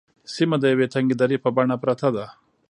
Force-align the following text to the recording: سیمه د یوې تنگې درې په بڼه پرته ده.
سیمه 0.33 0.57
د 0.59 0.63
یوې 0.73 0.87
تنگې 0.93 1.15
درې 1.21 1.37
په 1.43 1.49
بڼه 1.55 1.75
پرته 1.83 2.07
ده. 2.15 2.25